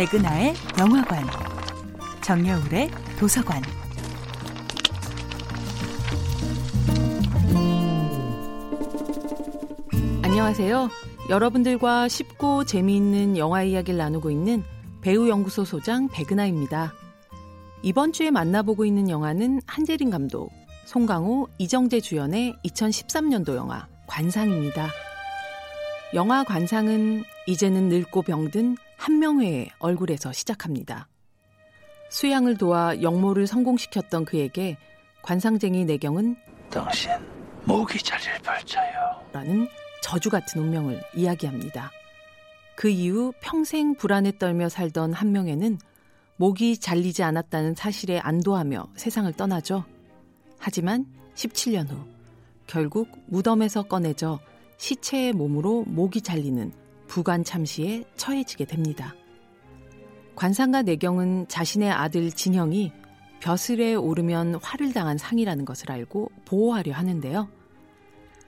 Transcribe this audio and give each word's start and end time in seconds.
백은하의 0.00 0.54
영화관, 0.78 1.26
정여울의 2.22 2.90
도서관. 3.18 3.60
안녕하세요. 10.22 10.88
여러분들과 11.28 12.08
쉽고 12.08 12.64
재미있는 12.64 13.36
영화 13.36 13.62
이야기를 13.62 13.98
나누고 13.98 14.30
있는 14.30 14.64
배우연구소 15.02 15.66
소장 15.66 16.08
백은하입니다. 16.08 16.94
이번 17.82 18.14
주에 18.14 18.30
만나보고 18.30 18.86
있는 18.86 19.10
영화는 19.10 19.60
한재린 19.66 20.08
감독, 20.08 20.50
송강호, 20.86 21.48
이정재 21.58 22.00
주연의 22.00 22.56
2013년도 22.64 23.54
영화 23.54 23.86
관상입니다. 24.06 24.88
영화 26.14 26.42
관상은 26.42 27.22
이제는 27.46 27.90
늙고 27.90 28.22
병든 28.22 28.78
한명회의 29.00 29.70
얼굴에서 29.78 30.30
시작합니다. 30.30 31.08
수양을 32.10 32.58
도와 32.58 33.00
영모를 33.00 33.46
성공시켰던 33.46 34.26
그에게 34.26 34.76
관상쟁이 35.22 35.86
내경은 35.86 36.36
당신 36.70 37.10
목이 37.64 37.98
잘릴 37.98 38.38
발자요 38.42 39.24
라는 39.32 39.66
저주 40.02 40.28
같은 40.28 40.60
운명을 40.60 41.02
이야기합니다. 41.16 41.90
그 42.76 42.90
이후 42.90 43.32
평생 43.40 43.94
불안에 43.94 44.32
떨며 44.38 44.68
살던 44.68 45.14
한명회는 45.14 45.78
목이 46.36 46.76
잘리지 46.76 47.22
않았다는 47.22 47.76
사실에 47.76 48.18
안도하며 48.18 48.88
세상을 48.96 49.32
떠나죠. 49.32 49.84
하지만 50.58 51.06
17년 51.36 51.88
후 51.88 52.04
결국 52.66 53.08
무덤에서 53.28 53.84
꺼내져 53.84 54.40
시체의 54.76 55.32
몸으로 55.32 55.84
목이 55.86 56.20
잘리는 56.20 56.70
부관 57.10 57.42
참시에 57.42 58.04
처해지게 58.14 58.66
됩니다. 58.66 59.16
관상가 60.36 60.82
내경은 60.82 61.48
자신의 61.48 61.90
아들 61.90 62.30
진형이 62.30 62.92
벼슬에 63.40 63.96
오르면 63.96 64.60
화를 64.62 64.92
당한 64.92 65.18
상이라는 65.18 65.64
것을 65.64 65.90
알고 65.90 66.30
보호하려 66.44 66.94
하는데요. 66.94 67.48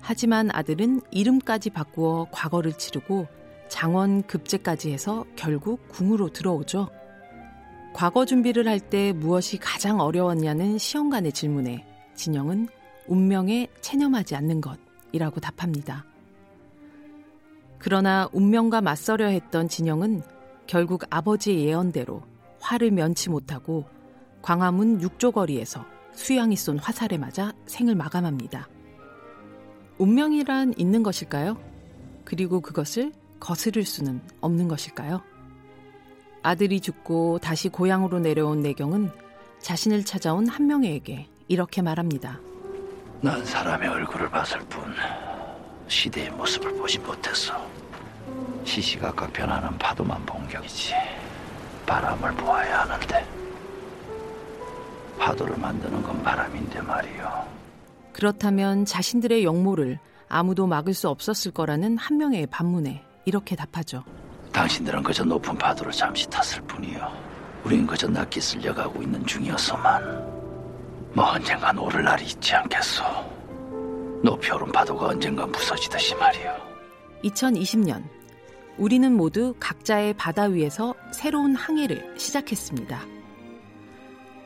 하지만 0.00 0.48
아들은 0.50 1.02
이름까지 1.10 1.68
바꾸어 1.68 2.28
과거를 2.30 2.72
치르고 2.78 3.26
장원 3.68 4.22
급제까지 4.22 4.90
해서 4.90 5.26
결국 5.36 5.86
궁으로 5.88 6.32
들어오죠. 6.32 6.88
과거 7.92 8.24
준비를 8.24 8.66
할 8.68 8.80
때 8.80 9.12
무엇이 9.12 9.58
가장 9.58 10.00
어려웠냐는 10.00 10.78
시험관의 10.78 11.32
질문에 11.32 11.84
진영은 12.14 12.68
운명에 13.06 13.68
체념하지 13.82 14.34
않는 14.34 14.62
것이라고 14.62 15.40
답합니다. 15.40 16.06
그러나 17.78 18.28
운명과 18.32 18.80
맞서려 18.80 19.26
했던 19.26 19.68
진영은 19.68 20.22
결국 20.66 21.04
아버지의 21.10 21.66
예언대로 21.66 22.22
화를 22.60 22.90
면치 22.90 23.30
못하고 23.30 23.84
광화문 24.42 25.02
육조거리에서 25.02 25.84
수양이 26.12 26.56
쏜 26.56 26.78
화살에 26.78 27.18
맞아 27.18 27.52
생을 27.66 27.94
마감합니다. 27.94 28.68
운명이란 29.98 30.74
있는 30.76 31.02
것일까요? 31.02 31.58
그리고 32.24 32.60
그것을 32.60 33.12
거스를 33.38 33.84
수는 33.84 34.20
없는 34.40 34.68
것일까요? 34.68 35.22
아들이 36.42 36.80
죽고 36.80 37.38
다시 37.40 37.68
고향으로 37.68 38.20
내려온 38.20 38.60
내경은 38.60 39.10
자신을 39.60 40.04
찾아온 40.04 40.48
한 40.48 40.66
명에게 40.66 41.28
이렇게 41.48 41.82
말합니다. 41.82 42.40
난 43.20 43.44
사람의 43.44 43.88
얼굴을 43.88 44.30
봤을 44.30 44.58
뿐 44.68 44.84
시대의 45.88 46.30
모습을 46.30 46.76
보지 46.76 46.98
못했어. 46.98 47.54
시시각각 48.64 49.32
변하는 49.32 49.76
파도만 49.78 50.24
본 50.26 50.46
격이지. 50.48 50.94
바람을 51.86 52.34
보아야 52.34 52.80
하는데. 52.80 53.26
파도를 55.18 55.56
만드는 55.56 56.02
건 56.02 56.22
바람인데 56.22 56.82
말이요. 56.82 57.46
그렇다면 58.12 58.84
자신들의 58.84 59.44
영모를 59.44 59.98
아무도 60.28 60.66
막을 60.66 60.94
수 60.94 61.08
없었을 61.08 61.52
거라는 61.52 61.96
한 61.98 62.18
명의 62.18 62.46
반문에 62.46 63.04
이렇게 63.24 63.54
답하죠. 63.54 64.02
당신들은 64.52 65.02
그저 65.02 65.24
높은 65.24 65.56
파도를 65.56 65.92
잠시 65.92 66.28
탔을 66.28 66.60
뿐이요. 66.62 67.12
우린 67.64 67.86
그저 67.86 68.08
낮게 68.08 68.40
쓸려가고 68.40 69.02
있는 69.02 69.24
중이었소만. 69.26 70.02
뭐 71.12 71.24
언젠간 71.32 71.78
오를 71.78 72.04
날이 72.04 72.24
있지 72.24 72.54
않겠소. 72.54 73.04
높이 74.22 74.50
오른 74.50 74.72
파도가 74.72 75.06
언젠간 75.08 75.52
부서지듯이 75.52 76.14
말이요. 76.14 76.56
2020년 77.24 78.04
우리는 78.78 79.12
모두 79.12 79.54
각자의 79.58 80.14
바다 80.14 80.44
위에서 80.44 80.94
새로운 81.12 81.54
항해를 81.54 82.14
시작했습니다. 82.18 83.00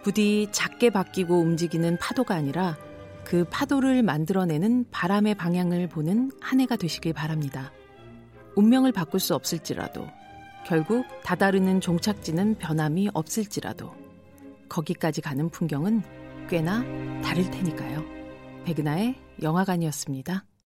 부디 0.03 0.48
작게 0.50 0.91
바뀌고 0.91 1.38
움직이는 1.38 1.98
파도가 1.98 2.34
아니라 2.34 2.76
그 3.25 3.44
파도를 3.44 4.03
만들어내는 4.03 4.86
바람의 4.91 5.34
방향을 5.34 5.88
보는 5.88 6.30
한 6.41 6.60
해가 6.60 6.76
되시길 6.76 7.12
바랍니다. 7.12 7.72
운명을 8.56 8.92
바꿀 8.92 9.20
수 9.20 9.34
없을지라도 9.34 10.09
결국 10.66 11.04
다다르는 11.22 11.80
종착지는 11.80 12.56
변함이 12.59 13.10
없을지라도 13.12 13.92
거기까지 14.69 15.20
가는 15.20 15.48
풍경은 15.48 16.03
꽤나 16.48 16.82
다를 17.22 17.50
테니까요. 17.50 18.19
백은하의 18.65 19.15
영화관이었습니다. 19.43 20.49